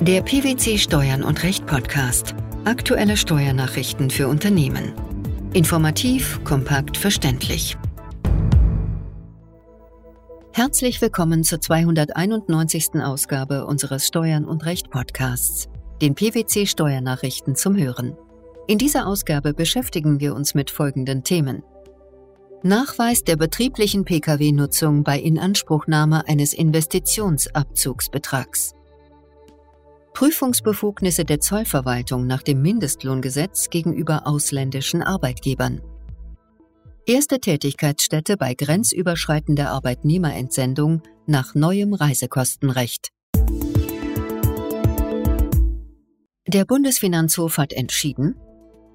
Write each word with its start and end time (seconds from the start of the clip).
Der 0.00 0.22
PwC 0.22 0.78
Steuern 0.78 1.24
und 1.24 1.42
Recht 1.42 1.66
Podcast. 1.66 2.36
Aktuelle 2.64 3.16
Steuernachrichten 3.16 4.10
für 4.10 4.28
Unternehmen. 4.28 4.92
Informativ, 5.54 6.38
kompakt, 6.44 6.96
verständlich. 6.96 7.76
Herzlich 10.52 11.02
willkommen 11.02 11.42
zur 11.42 11.60
291. 11.60 12.90
Ausgabe 13.02 13.66
unseres 13.66 14.06
Steuern 14.06 14.44
und 14.44 14.66
Recht 14.66 14.88
Podcasts, 14.88 15.68
den 16.00 16.14
PwC 16.14 16.66
Steuernachrichten 16.66 17.56
zum 17.56 17.76
Hören. 17.76 18.16
In 18.68 18.78
dieser 18.78 19.08
Ausgabe 19.08 19.52
beschäftigen 19.52 20.20
wir 20.20 20.36
uns 20.36 20.54
mit 20.54 20.70
folgenden 20.70 21.24
Themen. 21.24 21.64
Nachweis 22.62 23.24
der 23.24 23.34
betrieblichen 23.34 24.04
Pkw-Nutzung 24.04 25.02
bei 25.02 25.18
Inanspruchnahme 25.18 26.28
eines 26.28 26.52
Investitionsabzugsbetrags. 26.52 28.76
Prüfungsbefugnisse 30.18 31.24
der 31.24 31.38
Zollverwaltung 31.38 32.26
nach 32.26 32.42
dem 32.42 32.60
Mindestlohngesetz 32.60 33.70
gegenüber 33.70 34.26
ausländischen 34.26 35.00
Arbeitgebern. 35.00 35.80
Erste 37.06 37.38
Tätigkeitsstätte 37.38 38.36
bei 38.36 38.54
grenzüberschreitender 38.54 39.70
Arbeitnehmerentsendung 39.70 41.02
nach 41.28 41.54
neuem 41.54 41.94
Reisekostenrecht. 41.94 43.10
Der 46.48 46.64
Bundesfinanzhof 46.64 47.56
hat 47.56 47.72
entschieden, 47.72 48.34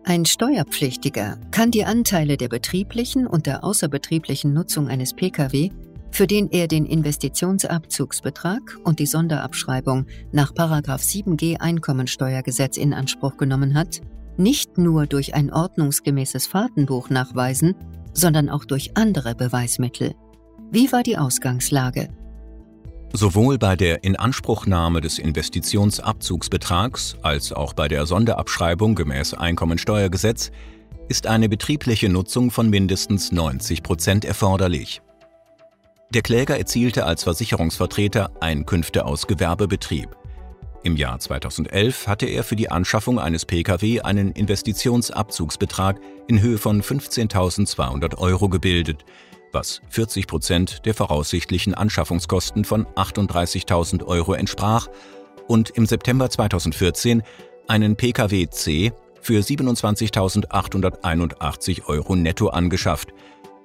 ein 0.04 0.26
Steuerpflichtiger 0.26 1.40
kann 1.52 1.71
die 1.71 1.85
Anteile 1.85 2.35
der 2.35 2.49
betrieblichen 2.49 3.27
und 3.27 3.46
der 3.46 3.63
außerbetrieblichen 3.63 4.54
Nutzung 4.54 4.90
eines 4.90 5.13
Pkw, 5.13 5.71
für 6.13 6.27
den 6.27 6.52
er 6.52 6.67
den 6.67 6.85
Investitionsabzugsbetrag 6.85 8.77
und 8.84 8.99
die 8.99 9.08
Sonderabschreibung 9.08 10.05
nach 10.31 10.52
7g 10.52 11.59
Einkommensteuergesetz 11.59 12.77
in 12.77 12.94
Anspruch 12.94 13.38
genommen 13.38 13.74
hat, 13.74 14.01
nicht 14.38 14.77
nur 14.77 15.07
durch 15.07 15.34
ein 15.34 15.51
ordnungsgemäßes 15.51 16.46
Fahrtenbuch 16.46 17.10
nachweisen, 17.10 17.73
sondern 18.13 18.49
auch 18.49 18.63
durch 18.65 18.96
andere 18.96 19.34
Beweismittel. 19.34 20.13
Wie 20.71 20.91
war 20.91 21.01
die 21.01 21.18
Ausgangslage? 21.18 22.10
Sowohl 23.12 23.57
bei 23.57 23.76
der 23.76 24.04
Inanspruchnahme 24.04 25.01
des 25.01 25.18
Investitionsabzugsbetrags 25.18 27.16
als 27.23 27.54
auch 27.54 27.73
bei 27.73 27.88
der 27.88 28.05
Sonderabschreibung 28.05 28.93
gemäß 28.93 29.34
Einkommensteuergesetz 29.34 30.51
ist 31.10 31.26
eine 31.26 31.49
betriebliche 31.49 32.10
Nutzung 32.10 32.51
von 32.51 32.70
mindestens 32.70 33.32
90 33.32 33.82
Prozent 33.84 34.26
erforderlich. 34.26 35.02
Der 36.14 36.22
Kläger 36.22 36.56
erzielte 36.56 37.08
als 37.08 37.24
Versicherungsvertreter 37.24 38.30
Einkünfte 38.40 39.04
aus 39.06 39.26
Gewerbebetrieb. 39.26 40.16
Im 40.84 40.96
Jahr 40.96 41.18
2011 41.18 42.08
hatte 42.08 42.28
er 42.28 42.44
für 42.44 42.56
die 42.56 42.70
Anschaffung 42.70 43.18
eines 43.18 43.46
Pkw 43.46 44.02
einen 44.02 44.32
Investitionsabzugsbetrag 44.32 46.00
in 46.28 46.40
Höhe 46.40 46.60
von 46.60 46.84
15.200 46.84 48.20
Euro 48.20 48.48
gebildet, 48.48 49.06
was 49.52 49.82
40 49.90 50.28
Prozent 50.28 50.86
der 50.86 50.94
voraussichtlichen 50.94 51.74
Anschaffungskosten 51.74 52.64
von 52.64 52.86
38.000 52.86 54.06
Euro 54.06 54.36
entsprach, 54.36 54.90
und 55.48 55.72
im 55.72 55.88
September 55.88 56.30
2014 56.30 57.24
einen 57.68 57.96
Pkw 57.96 58.52
C 58.52 58.94
für 59.20 59.40
27.881 59.40 61.88
Euro 61.88 62.16
netto 62.16 62.50
angeschafft, 62.50 63.12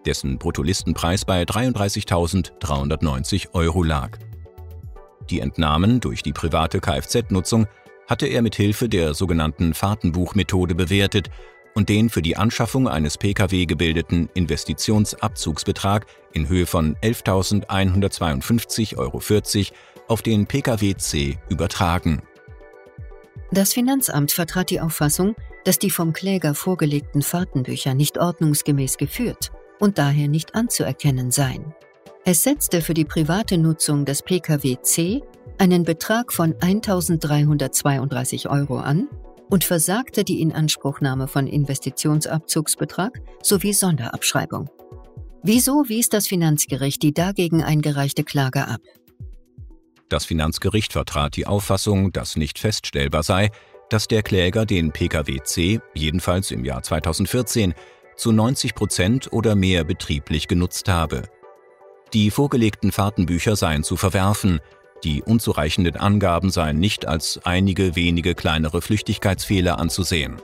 dessen 0.09 0.39
Bruttolistenpreis 0.39 1.25
bei 1.27 1.45
33.390 1.45 3.53
Euro 3.53 3.85
lag. 3.85 4.19
Die 5.29 5.41
Entnahmen 5.41 6.01
durch 6.01 6.23
die 6.23 6.33
private 6.33 6.81
Kfz-Nutzung 6.81 7.67
hatte 8.09 8.27
er 8.27 8.41
mit 8.41 8.55
Hilfe 8.57 8.89
der 8.89 9.13
sogenannten 9.13 9.75
Fahrtenbuchmethode 9.75 10.75
bewertet 10.75 11.29
und 11.75 11.91
den 11.91 12.09
für 12.09 12.23
die 12.23 12.39
Anschaffung 12.39 12.89
eines 12.89 13.19
Pkw 13.19 13.67
gebildeten 13.67 14.31
Investitionsabzugsbetrag 14.33 16.07
in 16.33 16.49
Höhe 16.49 16.65
von 16.65 16.97
11.152,40 16.97 18.97
Euro 18.97 19.21
auf 20.09 20.23
den 20.23 20.47
Pkw 20.47 20.97
C 20.97 21.39
übertragen. 21.51 22.23
Das 23.51 23.75
Finanzamt 23.75 24.33
vertrat 24.33 24.71
die 24.71 24.81
Auffassung, 24.81 25.37
dass 25.65 25.79
die 25.79 25.91
vom 25.91 26.15
Kläger 26.15 26.55
vorgelegten 26.55 27.21
Fahrtenbücher 27.21 27.93
nicht 27.93 28.17
ordnungsgemäß 28.17 28.97
geführt 28.97 29.51
und 29.79 29.99
daher 29.99 30.29
nicht 30.29 30.55
anzuerkennen 30.55 31.31
seien. 31.31 31.75
Es 32.25 32.43
setzte 32.43 32.83
für 32.83 32.95
die 32.95 33.05
private 33.05 33.59
Nutzung 33.59 34.05
des 34.05 34.23
Pkw 34.23 34.77
C 34.83 35.23
einen 35.59 35.85
Betrag 35.85 36.33
von 36.33 36.55
1.332 36.55 38.49
Euro 38.51 38.79
an 38.79 39.09
und 39.49 39.65
versagte 39.65 40.25
die 40.25 40.41
Inanspruchnahme 40.41 41.27
von 41.27 41.47
Investitionsabzugsbetrag 41.47 43.21
sowie 43.43 43.73
Sonderabschreibung. 43.73 44.69
Wieso 45.43 45.89
wies 45.89 46.09
das 46.09 46.27
Finanzgericht 46.27 47.03
die 47.03 47.15
dagegen 47.15 47.63
eingereichte 47.63 48.25
Klage 48.25 48.69
ab? 48.69 48.81
Das 50.09 50.25
Finanzgericht 50.25 50.93
vertrat 50.93 51.37
die 51.37 51.47
Auffassung, 51.47 52.13
dass 52.13 52.37
nicht 52.37 52.59
feststellbar 52.59 53.23
sei, 53.23 53.51
dass 53.91 54.09
der 54.09 54.23
Kläger 54.23 54.67
den 54.67 54.93
Pkw 54.93 55.41
C, 55.45 55.81
jedenfalls 55.95 56.51
im 56.51 56.65
Jahr 56.65 56.83
2014, 56.83 57.75
zu 58.19 58.33
90 58.33 58.75
Prozent 58.75 59.33
oder 59.33 59.55
mehr 59.55 59.85
betrieblich 59.85 60.49
genutzt 60.49 60.89
habe. 60.89 61.23
Die 62.13 62.31
vorgelegten 62.31 62.93
Fahrtenbücher 62.93 63.57
seien 63.57 63.85
zu 63.85 63.97
verwerfen, 63.97 64.61
die 65.05 65.23
unzureichenden 65.23 65.97
Angaben 65.97 66.51
seien 66.51 66.79
nicht 66.79 67.07
als 67.07 67.41
einige 67.45 67.95
wenige 67.95 68.35
kleinere 68.35 68.83
Flüchtigkeitsfehler 68.83 69.79
anzusehen. 69.79 70.43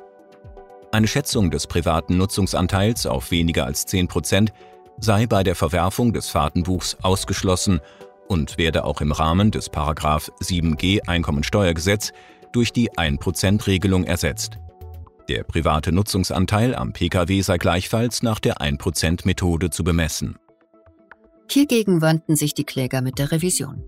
Eine 0.93 1.09
Schätzung 1.09 1.51
des 1.51 1.67
privaten 1.67 2.17
Nutzungsanteils 2.17 3.07
auf 3.07 3.33
weniger 3.33 3.67
als 3.67 3.85
10 3.87 4.07
Prozent 4.07 4.53
sei 5.01 5.27
bei 5.27 5.43
der 5.43 5.57
Verwerfung 5.57 6.13
des 6.13 6.29
Fahrtenbuchs 6.29 6.99
ausgeschlossen 7.03 7.81
und 8.29 8.59
werde 8.59 8.85
auch 8.85 9.01
im 9.01 9.11
Rahmen 9.11 9.51
des 9.51 9.73
7g 9.73 11.09
Einkommensteuergesetz 11.09 12.13
durch 12.53 12.73
die 12.73 12.93
1%-Regelung 12.93 14.05
ersetzt. 14.05 14.59
Der 15.29 15.43
private 15.43 15.91
Nutzungsanteil 15.91 16.75
am 16.75 16.93
Pkw 16.93 17.41
sei 17.41 17.57
gleichfalls 17.57 18.23
nach 18.23 18.41
der 18.41 18.59
1%-Methode 18.59 19.71
zu 19.71 19.83
bemessen. 19.83 20.37
Hiergegen 21.51 22.03
wandten 22.03 22.37
sich 22.37 22.53
die 22.53 22.65
Kläger 22.65 23.01
mit 23.01 23.19
der 23.19 23.33
Revision. 23.33 23.85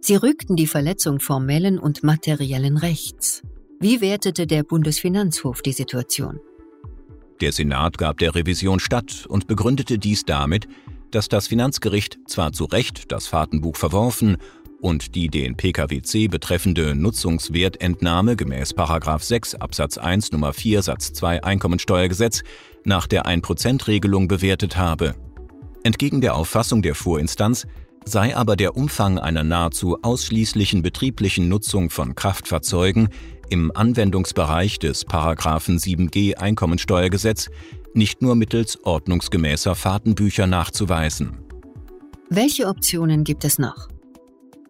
Sie 0.00 0.16
rückten 0.16 0.56
die 0.56 0.66
Verletzung 0.66 1.20
formellen 1.20 1.78
und 1.78 2.04
materiellen 2.04 2.78
Rechts. 2.78 3.42
Wie 3.80 4.00
wertete 4.00 4.46
der 4.46 4.62
Bundesfinanzhof 4.62 5.60
die 5.60 5.72
Situation? 5.72 6.40
Der 7.42 7.52
Senat 7.52 7.98
gab 7.98 8.18
der 8.18 8.34
Revision 8.34 8.80
statt 8.80 9.26
und 9.28 9.46
begründete 9.46 9.98
dies 9.98 10.24
damit, 10.24 10.68
dass 11.10 11.28
das 11.28 11.48
Finanzgericht 11.48 12.18
zwar 12.26 12.52
zu 12.52 12.64
Recht 12.64 13.12
das 13.12 13.26
Fahrtenbuch 13.26 13.76
verworfen 13.76 14.38
und 14.80 15.14
die 15.14 15.28
den 15.28 15.56
PKWC 15.56 16.28
betreffende 16.28 16.94
Nutzungswertentnahme 16.94 18.36
gemäß 18.36 18.74
6 18.74 19.56
Absatz 19.56 19.98
1 19.98 20.32
Nummer 20.32 20.52
4 20.52 20.82
Satz 20.82 21.12
2 21.12 21.44
Einkommensteuergesetz 21.44 22.42
nach 22.84 23.06
der 23.06 23.26
1%-Regelung 23.26 24.28
bewertet 24.28 24.76
habe. 24.76 25.14
Entgegen 25.82 26.20
der 26.20 26.34
Auffassung 26.34 26.82
der 26.82 26.94
Vorinstanz 26.94 27.66
sei 28.04 28.36
aber 28.36 28.56
der 28.56 28.76
Umfang 28.76 29.18
einer 29.18 29.44
nahezu 29.44 29.98
ausschließlichen 30.02 30.82
betrieblichen 30.82 31.48
Nutzung 31.48 31.90
von 31.90 32.14
Kraftfahrzeugen 32.14 33.08
im 33.50 33.74
Anwendungsbereich 33.74 34.78
des 34.78 35.04
7g 35.04 36.36
Einkommensteuergesetz 36.36 37.50
nicht 37.94 38.22
nur 38.22 38.36
mittels 38.36 38.82
ordnungsgemäßer 38.84 39.74
Fahrtenbücher 39.74 40.46
nachzuweisen. 40.46 41.38
Welche 42.30 42.66
Optionen 42.66 43.24
gibt 43.24 43.44
es 43.44 43.58
noch? 43.58 43.88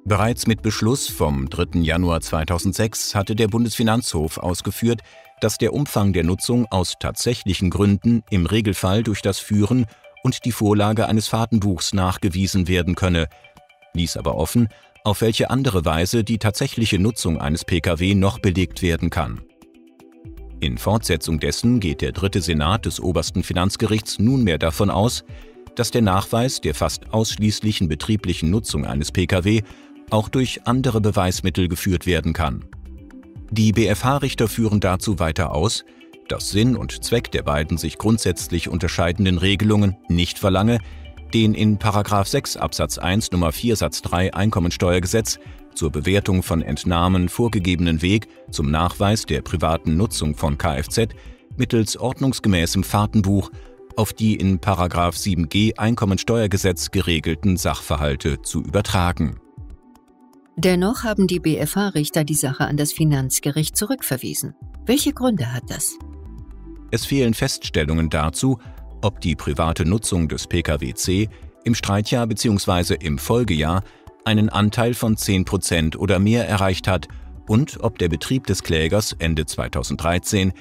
Bereits 0.08 0.46
mit 0.46 0.62
Beschluss 0.62 1.06
vom 1.06 1.50
3. 1.50 1.80
Januar 1.80 2.22
2006 2.22 3.14
hatte 3.14 3.36
der 3.36 3.46
Bundesfinanzhof 3.46 4.38
ausgeführt, 4.38 5.02
dass 5.42 5.58
der 5.58 5.74
Umfang 5.74 6.14
der 6.14 6.24
Nutzung 6.24 6.64
aus 6.70 6.94
tatsächlichen 6.98 7.68
Gründen 7.68 8.22
im 8.30 8.46
Regelfall 8.46 9.02
durch 9.02 9.20
das 9.20 9.38
Führen 9.38 9.84
und 10.22 10.46
die 10.46 10.52
Vorlage 10.52 11.06
eines 11.08 11.28
Fahrtenbuchs 11.28 11.92
nachgewiesen 11.92 12.68
werden 12.68 12.94
könne, 12.94 13.28
ließ 13.92 14.16
aber 14.16 14.36
offen, 14.36 14.68
auf 15.04 15.20
welche 15.20 15.50
andere 15.50 15.84
Weise 15.84 16.24
die 16.24 16.38
tatsächliche 16.38 16.98
Nutzung 16.98 17.38
eines 17.38 17.66
Pkw 17.66 18.14
noch 18.14 18.38
belegt 18.38 18.80
werden 18.80 19.10
kann. 19.10 19.42
In 20.60 20.78
Fortsetzung 20.78 21.38
dessen 21.38 21.80
geht 21.80 22.00
der 22.00 22.12
dritte 22.12 22.40
Senat 22.40 22.86
des 22.86 22.98
obersten 22.98 23.42
Finanzgerichts 23.42 24.18
nunmehr 24.18 24.56
davon 24.56 24.88
aus, 24.88 25.22
dass 25.74 25.90
der 25.90 26.02
Nachweis 26.02 26.62
der 26.62 26.74
fast 26.74 27.12
ausschließlichen 27.12 27.88
betrieblichen 27.88 28.50
Nutzung 28.50 28.86
eines 28.86 29.12
Pkw 29.12 29.62
auch 30.10 30.28
durch 30.28 30.66
andere 30.66 31.00
Beweismittel 31.00 31.68
geführt 31.68 32.06
werden 32.06 32.32
kann. 32.32 32.64
Die 33.50 33.72
BFH-Richter 33.72 34.48
führen 34.48 34.80
dazu 34.80 35.18
weiter 35.18 35.52
aus, 35.54 35.84
dass 36.28 36.50
Sinn 36.50 36.76
und 36.76 37.04
Zweck 37.04 37.30
der 37.30 37.42
beiden 37.42 37.78
sich 37.78 37.98
grundsätzlich 37.98 38.68
unterscheidenden 38.68 39.38
Regelungen 39.38 39.96
nicht 40.08 40.38
verlange, 40.38 40.78
den 41.32 41.54
in 41.54 41.78
6 41.78 42.56
Absatz 42.56 42.98
1 42.98 43.32
Nummer 43.32 43.52
4 43.52 43.76
Satz 43.76 44.02
3 44.02 44.34
Einkommensteuergesetz 44.34 45.38
zur 45.74 45.90
Bewertung 45.90 46.42
von 46.42 46.62
Entnahmen 46.62 47.28
vorgegebenen 47.28 48.02
Weg 48.02 48.28
zum 48.50 48.70
Nachweis 48.70 49.26
der 49.26 49.42
privaten 49.42 49.96
Nutzung 49.96 50.34
von 50.34 50.58
Kfz 50.58 51.08
mittels 51.56 51.96
ordnungsgemäßem 51.96 52.84
Fahrtenbuch 52.84 53.50
auf 53.96 54.12
die 54.12 54.36
in 54.36 54.60
7g 54.60 55.76
Einkommensteuergesetz 55.76 56.90
geregelten 56.90 57.56
Sachverhalte 57.56 58.42
zu 58.42 58.62
übertragen. 58.62 59.40
Dennoch 60.60 61.04
haben 61.04 61.28
die 61.28 61.38
BFH-Richter 61.38 62.24
die 62.24 62.34
Sache 62.34 62.64
an 62.64 62.76
das 62.76 62.92
Finanzgericht 62.92 63.76
zurückverwiesen. 63.76 64.56
Welche 64.86 65.12
Gründe 65.12 65.52
hat 65.52 65.62
das? 65.68 65.96
Es 66.90 67.06
fehlen 67.06 67.32
Feststellungen 67.32 68.10
dazu, 68.10 68.58
ob 69.00 69.20
die 69.20 69.36
private 69.36 69.84
Nutzung 69.84 70.26
des 70.26 70.48
Pkw-C 70.48 71.28
im 71.62 71.76
Streitjahr 71.76 72.26
bzw. 72.26 72.96
im 73.00 73.18
Folgejahr 73.18 73.84
einen 74.24 74.48
Anteil 74.48 74.94
von 74.94 75.14
10% 75.16 75.96
oder 75.96 76.18
mehr 76.18 76.48
erreicht 76.48 76.88
hat 76.88 77.06
und 77.46 77.78
ob 77.84 78.00
der 78.00 78.08
Betrieb 78.08 78.48
des 78.48 78.64
Klägers 78.64 79.14
Ende 79.16 79.46
2013 79.46 80.52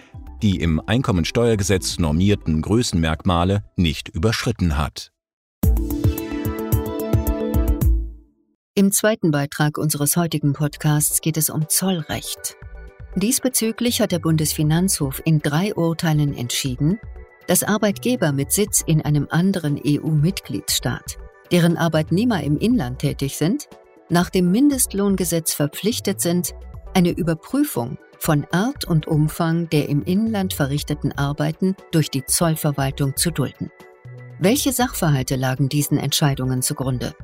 die 0.44 0.57
im 0.57 0.79
Einkommensteuergesetz 0.85 1.97
normierten 1.97 2.61
Größenmerkmale 2.61 3.63
nicht 3.75 4.09
überschritten 4.09 4.77
hat. 4.77 5.11
Im 8.77 8.91
zweiten 8.91 9.31
Beitrag 9.31 9.79
unseres 9.79 10.18
heutigen 10.18 10.53
Podcasts 10.53 11.21
geht 11.21 11.35
es 11.38 11.50
um 11.50 11.68
Zollrecht. 11.68 12.57
Diesbezüglich 13.15 14.01
hat 14.01 14.12
der 14.12 14.19
Bundesfinanzhof 14.19 15.19
in 15.25 15.39
drei 15.39 15.74
Urteilen 15.74 16.38
entschieden, 16.38 17.00
dass 17.47 17.63
Arbeitgeber 17.63 18.31
mit 18.31 18.51
Sitz 18.51 18.83
in 18.85 19.01
einem 19.01 19.29
anderen 19.31 19.81
EU-Mitgliedsstaat, 19.83 21.18
deren 21.51 21.75
Arbeitnehmer 21.75 22.44
im 22.44 22.59
Inland 22.59 23.00
tätig 23.00 23.35
sind, 23.38 23.68
nach 24.09 24.29
dem 24.29 24.51
Mindestlohngesetz 24.51 25.56
verpflichtet 25.56 26.21
sind, 26.21 26.53
eine 26.94 27.09
Überprüfung 27.09 27.97
von 28.19 28.45
Art 28.51 28.85
und 28.85 29.07
Umfang 29.07 29.69
der 29.69 29.89
im 29.89 30.03
Inland 30.03 30.53
verrichteten 30.53 31.13
Arbeiten 31.13 31.75
durch 31.91 32.12
die 32.12 32.25
Zollverwaltung 32.25 33.18
zu 33.18 33.31
dulden. 33.31 33.71
Welche 34.38 34.71
Sachverhalte 34.71 35.35
lagen 35.35 35.68
diesen 35.68 35.97
Entscheidungen 35.97 36.62
zugrunde? 36.62 37.15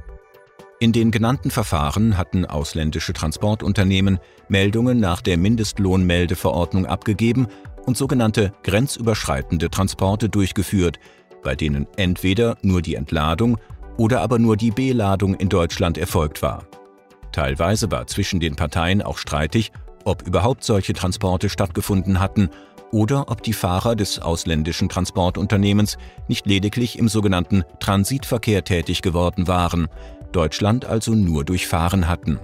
In 0.84 0.92
den 0.92 1.12
genannten 1.12 1.50
Verfahren 1.50 2.18
hatten 2.18 2.46
ausländische 2.46 3.14
Transportunternehmen 3.14 4.20
Meldungen 4.50 5.00
nach 5.00 5.22
der 5.22 5.38
Mindestlohnmeldeverordnung 5.38 6.88
abgegeben 6.88 7.48
und 7.86 7.96
sogenannte 7.96 8.52
grenzüberschreitende 8.64 9.70
Transporte 9.70 10.28
durchgeführt, 10.28 11.00
bei 11.42 11.56
denen 11.56 11.88
entweder 11.96 12.58
nur 12.64 12.82
die 12.82 12.96
Entladung 12.96 13.60
oder 13.96 14.20
aber 14.20 14.40
nur 14.40 14.58
die 14.58 14.72
Beladung 14.72 15.36
in 15.36 15.48
Deutschland 15.48 15.98
erfolgt 15.98 16.42
war. 16.42 16.66
Teilweise 17.32 17.90
war 17.90 18.06
zwischen 18.08 18.42
den 18.42 18.58
Parteien 18.58 19.02
auch 19.02 19.18
streitig, 19.18 19.72
ob 20.04 20.28
überhaupt 20.28 20.66
solche 20.66 20.92
Transporte 20.92 21.48
stattgefunden 21.48 22.20
hatten 22.20 22.50
oder 22.92 23.32
ob 23.32 23.42
die 23.42 23.54
Fahrer 23.54 23.96
des 23.96 24.20
ausländischen 24.20 24.90
Transportunternehmens 24.90 25.98
nicht 26.28 26.46
lediglich 26.46 27.00
im 27.00 27.08
sogenannten 27.08 27.64
Transitverkehr 27.80 28.66
tätig 28.66 29.02
geworden 29.02 29.48
waren, 29.48 29.88
Deutschland 30.34 30.86
also 30.86 31.14
nur 31.14 31.46
durchfahren 31.46 32.10
hatten. 32.10 32.40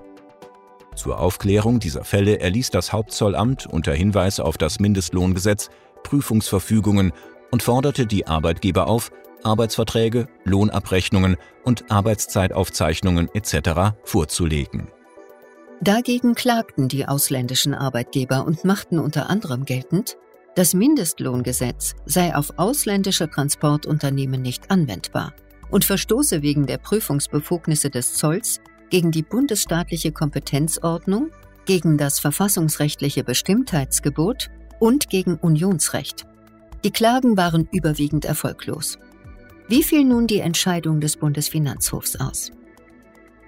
Zur 0.96 1.20
Aufklärung 1.20 1.80
dieser 1.80 2.04
Fälle 2.04 2.40
erließ 2.40 2.72
das 2.72 2.92
Hauptzollamt 2.92 3.66
unter 3.68 3.94
Hinweis 3.94 4.40
auf 4.40 4.58
das 4.58 4.80
Mindestlohngesetz 4.80 5.70
Prüfungsverfügungen 6.04 7.14
und 7.52 7.64
forderte 7.64 8.06
die 8.06 8.28
Arbeitgeber 8.28 8.88
auf, 8.88 9.12
Arbeitsverträge, 9.44 10.28
Lohnabrechnungen 10.44 11.38
und 11.64 11.90
Arbeitszeitaufzeichnungen 11.92 13.30
etc. 13.34 13.96
vorzulegen. 14.04 14.88
Dagegen 15.82 16.36
klagten 16.36 16.90
die 16.90 17.08
ausländischen 17.08 17.74
Arbeitgeber 17.74 18.46
und 18.46 18.66
machten 18.66 19.00
unter 19.00 19.30
anderem 19.30 19.64
geltend, 19.64 20.18
das 20.56 20.74
Mindestlohngesetz 20.74 21.96
sei 22.06 22.36
auf 22.36 22.54
ausländische 22.58 23.30
Transportunternehmen 23.30 24.42
nicht 24.42 24.70
anwendbar 24.72 25.34
und 25.70 25.86
verstoße 25.86 26.42
wegen 26.42 26.66
der 26.66 26.78
Prüfungsbefugnisse 26.78 27.90
des 27.90 28.14
Zolls 28.14 28.62
gegen 28.90 29.12
die 29.12 29.22
bundesstaatliche 29.22 30.12
Kompetenzordnung, 30.12 31.30
gegen 31.66 31.98
das 31.98 32.20
verfassungsrechtliche 32.20 33.24
Bestimmtheitsgebot 33.24 34.50
und 34.80 35.10
gegen 35.10 35.36
Unionsrecht. 35.36 36.26
Die 36.84 36.92
Klagen 36.92 37.38
waren 37.38 37.68
überwiegend 37.72 38.26
erfolglos. 38.26 38.98
Wie 39.68 39.84
fiel 39.84 40.04
nun 40.04 40.26
die 40.26 40.40
Entscheidung 40.40 41.00
des 41.00 41.18
Bundesfinanzhofs 41.18 42.16
aus? 42.16 42.52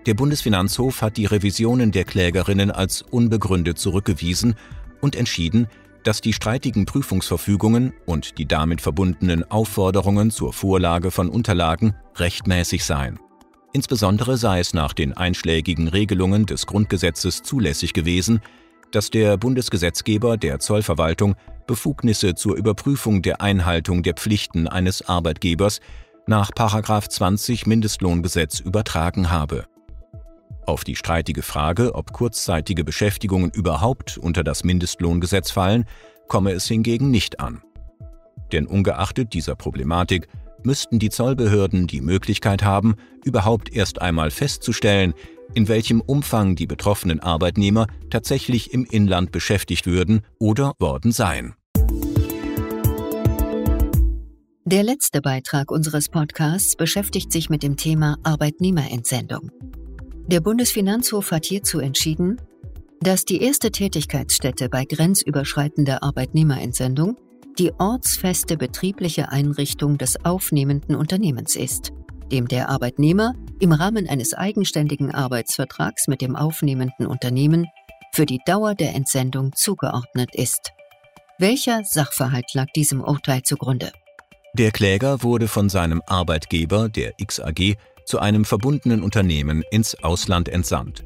Der 0.06 0.14
Bundesfinanzhof 0.14 1.02
hat 1.02 1.18
die 1.18 1.26
Revisionen 1.26 1.92
der 1.92 2.04
Klägerinnen 2.04 2.72
als 2.72 3.02
unbegründet 3.02 3.80
zurückgewiesen 3.80 4.56
und 5.00 5.16
entschieden, 5.16 5.68
dass 6.04 6.22
die 6.22 6.34
streitigen 6.34 6.86
Prüfungsverfügungen 6.86 7.94
und 8.06 8.38
die 8.38 8.48
damit 8.48 8.82
verbundenen 8.82 9.50
Aufforderungen 9.50 10.32
zur 10.32 10.54
Vorlage 10.54 11.12
von 11.12 11.30
Unterlagen 11.30 11.96
rechtmäßig 12.16 12.84
seien. 12.84 13.20
Insbesondere 13.74 14.38
sei 14.38 14.60
es 14.60 14.74
nach 14.74 14.94
den 14.94 15.14
einschlägigen 15.14 15.88
Regelungen 15.88 16.46
des 16.46 16.66
Grundgesetzes 16.66 17.42
zulässig 17.44 17.94
gewesen, 17.94 18.42
dass 18.92 19.10
der 19.10 19.38
Bundesgesetzgeber 19.38 20.38
der 20.38 20.60
Zollverwaltung 20.60 21.36
Befugnisse 21.68 22.36
zur 22.36 22.58
Überprüfung 22.58 23.22
der 23.22 23.42
Einhaltung 23.42 24.04
der 24.04 24.16
Pflichten 24.16 24.68
eines 24.68 25.08
Arbeitgebers 25.08 25.80
nach 26.28 26.52
20 26.52 27.66
Mindestlohngesetz 27.66 28.60
übertragen 28.60 29.32
habe. 29.32 29.66
Auf 30.72 30.86
die 30.86 30.96
streitige 30.96 31.42
Frage, 31.42 31.96
ob 31.96 32.14
kurzzeitige 32.14 32.86
Beschäftigungen 32.86 33.52
überhaupt 33.52 34.18
unter 34.18 34.42
das 34.42 34.64
Mindestlohngesetz 34.64 35.52
fallen, 35.52 35.84
komme 36.30 36.54
es 36.54 36.66
hingegen 36.66 37.12
nicht 37.12 37.42
an. 37.42 37.62
Denn 38.54 38.68
ungeachtet 38.68 39.34
dieser 39.34 39.56
Problematik 39.56 40.30
müssten 40.64 40.98
die 40.98 41.10
Zollbehörden 41.10 41.88
die 41.88 42.00
Möglichkeit 42.00 42.64
haben, 42.64 42.96
überhaupt 43.26 43.70
erst 43.76 44.02
einmal 44.02 44.32
festzustellen, 44.32 45.14
in 45.54 45.68
welchem 45.68 46.00
Umfang 46.00 46.56
die 46.56 46.68
betroffenen 46.68 47.20
Arbeitnehmer 47.20 47.88
tatsächlich 48.10 48.74
im 48.74 48.86
Inland 48.86 49.34
beschäftigt 49.34 49.88
würden 49.88 50.22
oder 50.40 50.72
worden 50.80 51.12
seien. 51.12 51.54
Der 54.64 54.84
letzte 54.84 55.20
Beitrag 55.20 55.70
unseres 55.70 56.08
Podcasts 56.08 56.78
beschäftigt 56.78 57.34
sich 57.34 57.50
mit 57.50 57.62
dem 57.62 57.76
Thema 57.76 58.18
Arbeitnehmerentsendung. 58.24 59.52
Der 60.32 60.40
Bundesfinanzhof 60.40 61.32
hat 61.32 61.44
hierzu 61.44 61.80
entschieden, 61.82 62.38
dass 63.02 63.26
die 63.26 63.42
erste 63.42 63.70
Tätigkeitsstätte 63.70 64.70
bei 64.70 64.86
grenzüberschreitender 64.86 66.04
Arbeitnehmerentsendung 66.04 67.18
die 67.60 67.74
ortsfeste 67.78 68.56
betriebliche 68.56 69.28
Einrichtung 69.28 69.98
des 69.98 70.24
aufnehmenden 70.24 70.96
Unternehmens 70.96 71.58
ist, 71.58 71.92
dem 72.32 72.48
der 72.48 72.70
Arbeitnehmer 72.70 73.34
im 73.60 73.74
Rahmen 73.74 74.08
eines 74.08 74.34
eigenständigen 74.34 75.14
Arbeitsvertrags 75.14 76.08
mit 76.08 76.22
dem 76.22 76.38
aufnehmenden 76.38 77.08
Unternehmen 77.08 77.68
für 78.14 78.26
die 78.26 78.40
Dauer 78.46 78.74
der 78.74 78.96
Entsendung 78.96 79.52
zugeordnet 79.54 80.34
ist. 80.34 80.72
Welcher 81.40 81.84
Sachverhalt 81.84 82.54
lag 82.54 82.68
diesem 82.74 83.02
Urteil 83.02 83.42
zugrunde? 83.44 83.92
Der 84.54 84.72
Kläger 84.72 85.24
wurde 85.24 85.50
von 85.50 85.68
seinem 85.68 86.02
Arbeitgeber, 86.06 86.88
der 86.88 87.14
XAG, 87.22 87.76
zu 88.06 88.20
einem 88.20 88.46
verbundenen 88.46 89.02
Unternehmen 89.02 89.64
ins 89.72 89.96
Ausland 90.04 90.50
entsandt. 90.50 91.04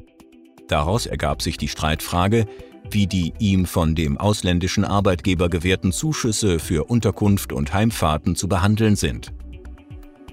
Daraus 0.68 1.06
ergab 1.06 1.42
sich 1.42 1.56
die 1.56 1.68
Streitfrage, 1.68 2.46
wie 2.90 3.06
die 3.06 3.32
ihm 3.38 3.66
von 3.66 3.94
dem 3.94 4.18
ausländischen 4.18 4.84
Arbeitgeber 4.84 5.48
gewährten 5.48 5.92
Zuschüsse 5.92 6.58
für 6.58 6.84
Unterkunft 6.84 7.52
und 7.52 7.72
Heimfahrten 7.72 8.36
zu 8.36 8.48
behandeln 8.48 8.96
sind. 8.96 9.32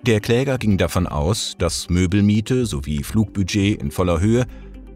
Der 0.05 0.19
Kläger 0.19 0.57
ging 0.57 0.77
davon 0.77 1.07
aus, 1.07 1.55
dass 1.57 1.89
Möbelmiete 1.89 2.65
sowie 2.65 3.03
Flugbudget 3.03 3.81
in 3.81 3.89
voller 3.89 4.19
Höhe 4.19 4.45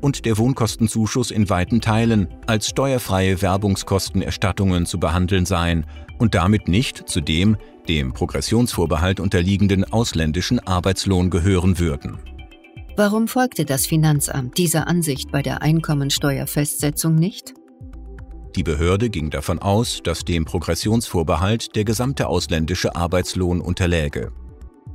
und 0.02 0.26
der 0.26 0.38
Wohnkostenzuschuss 0.38 1.32
in 1.32 1.50
weiten 1.50 1.82
Teilen 1.82 2.28
als 2.46 2.68
steuerfreie 2.68 3.42
Werbungskostenerstattungen 3.42 4.86
zu 4.86 5.00
behandeln 5.00 5.46
seien 5.46 5.86
und 6.18 6.36
damit 6.36 6.68
nicht 6.68 7.10
zu 7.10 7.22
dem 7.22 7.58
dem 7.88 8.14
Progressionsvorbehalt 8.14 9.20
unterliegenden 9.20 9.86
ausländischen 9.86 10.60
Arbeitslohn 10.60 11.30
gehören 11.30 11.80
würden. 11.80 12.20
Warum 12.96 13.28
folgte 13.28 13.64
das 13.64 13.86
Finanzamt 13.86 14.58
dieser 14.58 14.88
Ansicht 14.88 15.32
bei 15.32 15.42
der 15.42 15.62
Einkommensteuerfestsetzung 15.62 17.16
nicht? 17.16 17.54
Die 18.56 18.64
Behörde 18.64 19.10
ging 19.10 19.30
davon 19.30 19.60
aus, 19.60 20.02
dass 20.04 20.26
dem 20.26 20.46
Progressionsvorbehalt 20.46 21.76
der 21.76 21.86
gesamte 21.86 22.28
ausländische 22.28 22.96
Arbeitslohn 22.96 23.62
unterläge. 23.62 24.32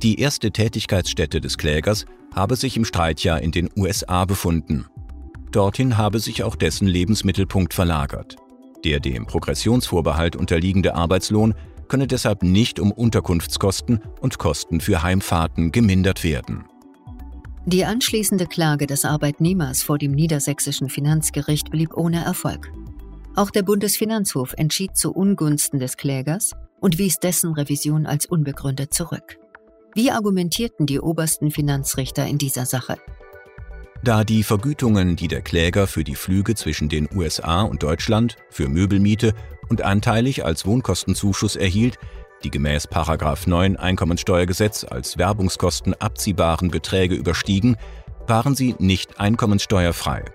Die 0.01 0.19
erste 0.19 0.51
Tätigkeitsstätte 0.51 1.39
des 1.39 1.57
Klägers 1.57 2.05
habe 2.35 2.57
sich 2.57 2.75
im 2.75 2.83
Streitjahr 2.83 3.41
in 3.41 3.51
den 3.51 3.69
USA 3.77 4.25
befunden. 4.25 4.85
Dorthin 5.51 5.97
habe 5.97 6.19
sich 6.19 6.43
auch 6.43 6.57
dessen 6.57 6.87
Lebensmittelpunkt 6.87 7.73
verlagert. 7.73 8.35
Der 8.83 8.99
dem 8.99 9.25
Progressionsvorbehalt 9.25 10.35
unterliegende 10.35 10.95
Arbeitslohn 10.95 11.53
könne 11.87 12.07
deshalb 12.07 12.43
nicht 12.43 12.79
um 12.79 12.91
Unterkunftskosten 12.91 14.01
und 14.19 14.39
Kosten 14.39 14.81
für 14.81 15.03
Heimfahrten 15.03 15.71
gemindert 15.71 16.23
werden. 16.23 16.65
Die 17.65 17.85
anschließende 17.85 18.45
Klage 18.45 18.87
des 18.87 19.05
Arbeitnehmers 19.05 19.83
vor 19.83 19.97
dem 19.97 20.11
niedersächsischen 20.11 20.89
Finanzgericht 20.89 21.71
blieb 21.71 21.95
ohne 21.95 22.23
Erfolg. 22.23 22.71
Auch 23.35 23.51
der 23.51 23.63
Bundesfinanzhof 23.63 24.53
entschied 24.57 24.97
zu 24.97 25.13
Ungunsten 25.13 25.79
des 25.79 25.95
Klägers 25.95 26.51
und 26.81 26.97
wies 26.97 27.19
dessen 27.19 27.53
Revision 27.53 28.05
als 28.05 28.25
unbegründet 28.25 28.93
zurück. 28.93 29.37
Wie 29.95 30.11
argumentierten 30.11 30.85
die 30.85 30.99
obersten 30.99 31.51
Finanzrichter 31.51 32.27
in 32.27 32.37
dieser 32.37 32.65
Sache? 32.65 32.97
Da 34.03 34.25
die 34.25 34.43
Vergütungen, 34.43 35.15
die 35.15 35.29
der 35.29 35.41
Kläger 35.41 35.87
für 35.87 36.03
die 36.03 36.15
Flüge 36.15 36.55
zwischen 36.55 36.89
den 36.89 37.07
USA 37.15 37.61
und 37.61 37.83
Deutschland, 37.83 38.35
für 38.49 38.67
Möbelmiete 38.67 39.33
und 39.69 39.81
anteilig 39.81 40.43
als 40.43 40.65
Wohnkostenzuschuss 40.65 41.55
erhielt, 41.55 41.97
die 42.43 42.51
gemäß 42.51 42.89
9 43.47 43.77
Einkommensteuergesetz 43.77 44.83
als 44.83 45.17
Werbungskosten 45.17 45.93
abziehbaren 45.93 46.69
Beträge 46.69 47.15
überstiegen, 47.15 47.77
waren 48.27 48.55
sie 48.55 48.75
nicht 48.77 49.21
einkommenssteuerfrei. 49.21 50.25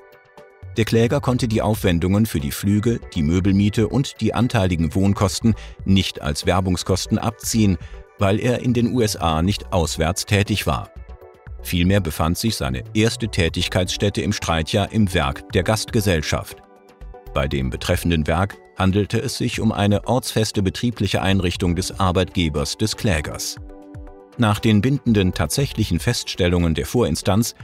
Der 0.78 0.86
Kläger 0.86 1.20
konnte 1.20 1.46
die 1.46 1.60
Aufwendungen 1.60 2.24
für 2.24 2.40
die 2.40 2.52
Flüge, 2.52 3.00
die 3.14 3.22
Möbelmiete 3.22 3.88
und 3.88 4.22
die 4.22 4.32
anteiligen 4.32 4.94
Wohnkosten 4.94 5.54
nicht 5.84 6.22
als 6.22 6.46
Werbungskosten 6.46 7.18
abziehen, 7.18 7.76
weil 8.18 8.40
er 8.40 8.60
in 8.60 8.72
den 8.72 8.94
USA 8.94 9.42
nicht 9.42 9.74
auswärts 9.74 10.24
tätig 10.24 10.66
war. 10.66 10.90
Vielmehr 11.68 12.00
befand 12.00 12.38
sich 12.38 12.56
seine 12.56 12.82
erste 12.94 13.28
Tätigkeitsstätte 13.28 14.22
im 14.22 14.32
Streitjahr 14.32 14.90
im 14.90 15.12
Werk 15.12 15.52
der 15.52 15.62
Gastgesellschaft. 15.62 16.56
Bei 17.34 17.46
dem 17.46 17.68
betreffenden 17.68 18.26
Werk 18.26 18.56
handelte 18.78 19.20
es 19.20 19.36
sich 19.36 19.60
um 19.60 19.70
eine 19.70 20.06
ortsfeste 20.08 20.62
betriebliche 20.62 21.20
Einrichtung 21.20 21.76
des 21.76 22.00
Arbeitgebers 22.00 22.78
des 22.78 22.96
Klägers. 22.96 23.56
Nach 24.38 24.60
den 24.60 24.80
bindenden 24.80 25.34
tatsächlichen 25.34 26.00
Feststellungen 26.00 26.74
der 26.74 26.86
Vorinstanz 26.86 27.54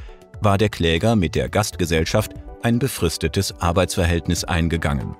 war 0.42 0.58
der 0.58 0.68
Kläger 0.68 1.16
mit 1.16 1.34
der 1.34 1.48
Gastgesellschaft 1.48 2.32
ein 2.62 2.78
befristetes 2.78 3.58
Arbeitsverhältnis 3.58 4.44
eingegangen. 4.44 5.16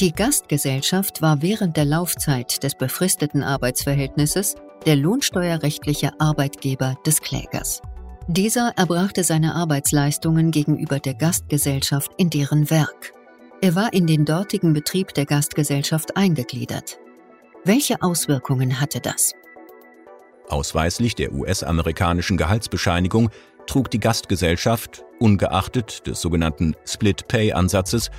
Die 0.00 0.12
Gastgesellschaft 0.12 1.22
war 1.22 1.40
während 1.40 1.78
der 1.78 1.86
Laufzeit 1.86 2.62
des 2.62 2.74
befristeten 2.74 3.42
Arbeitsverhältnisses 3.42 4.56
der 4.86 4.96
lohnsteuerrechtliche 4.96 6.18
Arbeitgeber 6.18 6.96
des 7.06 7.20
Klägers. 7.20 7.82
Dieser 8.28 8.72
erbrachte 8.76 9.24
seine 9.24 9.54
Arbeitsleistungen 9.54 10.50
gegenüber 10.50 11.00
der 11.00 11.14
Gastgesellschaft 11.14 12.12
in 12.16 12.30
deren 12.30 12.70
Werk. 12.70 13.12
Er 13.60 13.74
war 13.74 13.92
in 13.92 14.06
den 14.06 14.24
dortigen 14.24 14.72
Betrieb 14.72 15.14
der 15.14 15.26
Gastgesellschaft 15.26 16.16
eingegliedert. 16.16 16.98
Welche 17.64 18.00
Auswirkungen 18.02 18.80
hatte 18.80 19.00
das? 19.00 19.34
Ausweislich 20.48 21.14
der 21.14 21.32
US-amerikanischen 21.32 22.36
Gehaltsbescheinigung 22.36 23.30
trug 23.66 23.90
die 23.90 24.00
Gastgesellschaft, 24.00 25.04
ungeachtet 25.18 26.06
des 26.06 26.20
sogenannten 26.20 26.74
Split-Pay-Ansatzes, 26.86 28.10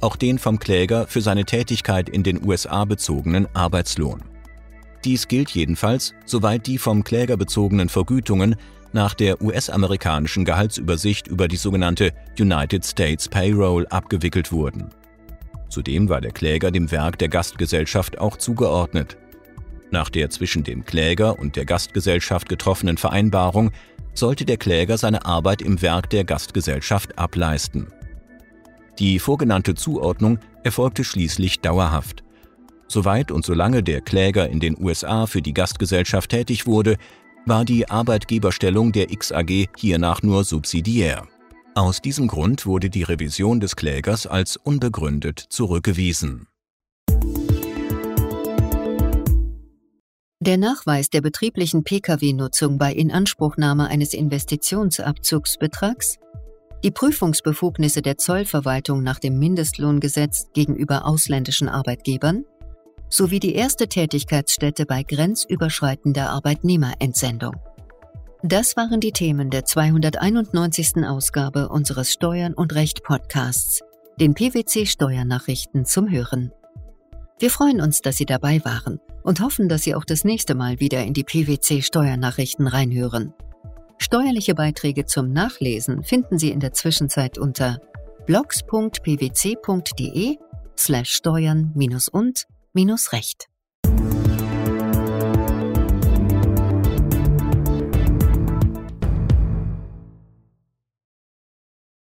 auch 0.00 0.16
den 0.16 0.38
vom 0.38 0.58
Kläger 0.58 1.06
für 1.06 1.20
seine 1.20 1.44
Tätigkeit 1.44 2.08
in 2.08 2.22
den 2.22 2.46
USA 2.46 2.84
bezogenen 2.84 3.48
Arbeitslohn. 3.54 4.29
Dies 5.04 5.28
gilt 5.28 5.50
jedenfalls, 5.50 6.14
soweit 6.26 6.66
die 6.66 6.78
vom 6.78 7.04
Kläger 7.04 7.36
bezogenen 7.36 7.88
Vergütungen 7.88 8.56
nach 8.92 9.14
der 9.14 9.40
US-amerikanischen 9.40 10.44
Gehaltsübersicht 10.44 11.26
über 11.28 11.48
die 11.48 11.56
sogenannte 11.56 12.12
United 12.38 12.84
States 12.84 13.28
Payroll 13.28 13.86
abgewickelt 13.86 14.52
wurden. 14.52 14.90
Zudem 15.68 16.08
war 16.08 16.20
der 16.20 16.32
Kläger 16.32 16.70
dem 16.70 16.90
Werk 16.90 17.18
der 17.18 17.28
Gastgesellschaft 17.28 18.18
auch 18.18 18.36
zugeordnet. 18.36 19.16
Nach 19.92 20.10
der 20.10 20.30
zwischen 20.30 20.64
dem 20.64 20.84
Kläger 20.84 21.38
und 21.38 21.56
der 21.56 21.64
Gastgesellschaft 21.64 22.48
getroffenen 22.48 22.96
Vereinbarung 22.96 23.70
sollte 24.12 24.44
der 24.44 24.56
Kläger 24.56 24.98
seine 24.98 25.24
Arbeit 25.24 25.62
im 25.62 25.80
Werk 25.82 26.10
der 26.10 26.24
Gastgesellschaft 26.24 27.18
ableisten. 27.18 27.88
Die 28.98 29.18
vorgenannte 29.18 29.74
Zuordnung 29.74 30.40
erfolgte 30.64 31.04
schließlich 31.04 31.60
dauerhaft. 31.60 32.24
Soweit 32.90 33.30
und 33.30 33.46
solange 33.46 33.84
der 33.84 34.00
Kläger 34.00 34.48
in 34.48 34.58
den 34.58 34.76
USA 34.76 35.26
für 35.26 35.40
die 35.40 35.54
Gastgesellschaft 35.54 36.28
tätig 36.28 36.66
wurde, 36.66 36.96
war 37.46 37.64
die 37.64 37.88
Arbeitgeberstellung 37.88 38.90
der 38.90 39.06
XAG 39.06 39.68
hiernach 39.76 40.22
nur 40.22 40.42
subsidiär. 40.42 41.28
Aus 41.76 42.02
diesem 42.02 42.26
Grund 42.26 42.66
wurde 42.66 42.90
die 42.90 43.04
Revision 43.04 43.60
des 43.60 43.76
Klägers 43.76 44.26
als 44.26 44.56
unbegründet 44.56 45.38
zurückgewiesen. 45.38 46.48
Der 50.40 50.56
Nachweis 50.56 51.10
der 51.10 51.20
betrieblichen 51.20 51.84
Pkw-Nutzung 51.84 52.76
bei 52.76 52.92
Inanspruchnahme 52.92 53.86
eines 53.86 54.14
Investitionsabzugsbetrags, 54.14 56.18
die 56.82 56.90
Prüfungsbefugnisse 56.90 58.02
der 58.02 58.18
Zollverwaltung 58.18 59.04
nach 59.04 59.20
dem 59.20 59.38
Mindestlohngesetz 59.38 60.48
gegenüber 60.54 61.06
ausländischen 61.06 61.68
Arbeitgebern 61.68 62.44
sowie 63.10 63.40
die 63.40 63.54
erste 63.54 63.88
Tätigkeitsstätte 63.88 64.86
bei 64.86 65.02
grenzüberschreitender 65.02 66.30
Arbeitnehmerentsendung. 66.30 67.56
Das 68.42 68.74
waren 68.76 69.00
die 69.00 69.12
Themen 69.12 69.50
der 69.50 69.66
291. 69.66 71.04
Ausgabe 71.04 71.68
unseres 71.68 72.10
Steuern 72.12 72.54
und 72.54 72.74
Recht 72.74 73.02
Podcasts, 73.02 73.82
den 74.18 74.32
PwC 74.32 74.86
Steuernachrichten 74.86 75.84
zum 75.84 76.10
Hören. 76.10 76.52
Wir 77.38 77.50
freuen 77.50 77.82
uns, 77.82 78.00
dass 78.00 78.16
Sie 78.16 78.24
dabei 78.24 78.64
waren 78.64 78.98
und 79.22 79.40
hoffen, 79.40 79.68
dass 79.68 79.82
Sie 79.82 79.94
auch 79.94 80.06
das 80.06 80.24
nächste 80.24 80.54
Mal 80.54 80.80
wieder 80.80 81.02
in 81.04 81.12
die 81.12 81.24
PwC 81.24 81.82
Steuernachrichten 81.82 82.66
reinhören. 82.66 83.34
Steuerliche 83.98 84.54
Beiträge 84.54 85.04
zum 85.04 85.32
Nachlesen 85.32 86.02
finden 86.02 86.38
Sie 86.38 86.50
in 86.50 86.60
der 86.60 86.72
Zwischenzeit 86.72 87.36
unter 87.36 87.78
blogs.pwc.de 88.24 88.78
slash 90.78 91.10
steuern 91.10 91.74
und 92.12 92.46
minus 92.72 93.12
recht. 93.12 93.49